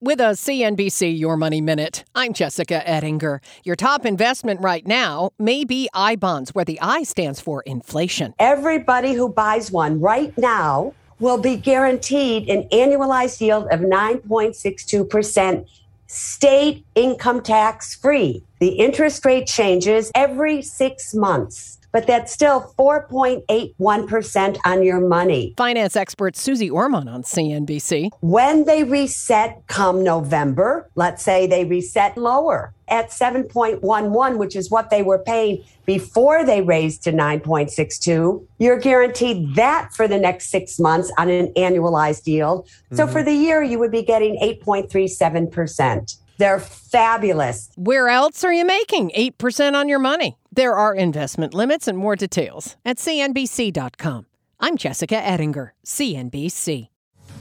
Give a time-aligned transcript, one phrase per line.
[0.00, 3.40] With a CNBC Your Money Minute, I'm Jessica Ettinger.
[3.62, 8.34] Your top investment right now may be I bonds, where the I stands for inflation.
[8.38, 15.66] Everybody who buys one right now will be guaranteed an annualized yield of 9.62%
[16.08, 18.42] state income tax free.
[18.58, 25.54] The interest rate changes every six months but that's still 4.81% on your money.
[25.56, 28.10] Finance expert Suze Orman on CNBC.
[28.20, 34.90] When they reset come November, let's say they reset lower at 7.11, which is what
[34.90, 40.80] they were paying before they raised to 9.62, you're guaranteed that for the next six
[40.80, 42.66] months on an annualized yield.
[42.66, 42.96] Mm-hmm.
[42.96, 44.36] So for the year, you would be getting
[44.66, 46.18] 8.37%.
[46.38, 47.70] They're fabulous.
[47.76, 50.36] Where else are you making 8% on your money?
[50.56, 54.26] There are investment limits and more details at CNBC.com.
[54.60, 56.90] I'm Jessica Ettinger, CNBC.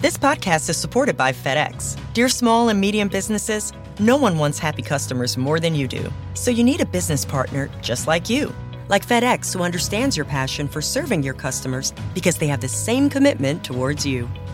[0.00, 1.98] This podcast is supported by FedEx.
[2.14, 6.08] Dear small and medium businesses, no one wants happy customers more than you do.
[6.34, 8.54] So you need a business partner just like you.
[8.86, 13.10] Like FedEx, who understands your passion for serving your customers because they have the same
[13.10, 14.28] commitment towards you.